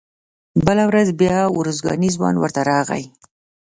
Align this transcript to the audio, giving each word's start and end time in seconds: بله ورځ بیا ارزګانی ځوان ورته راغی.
بله 0.65 0.83
ورځ 0.91 1.07
بیا 1.21 1.39
ارزګانی 1.57 2.09
ځوان 2.15 2.35
ورته 2.39 2.61
راغی. 2.69 3.03